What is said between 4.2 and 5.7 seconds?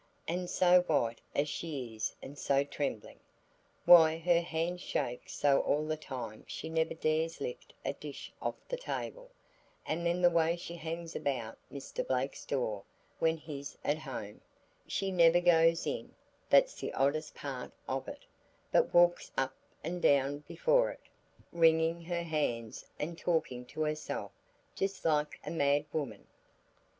hands shake so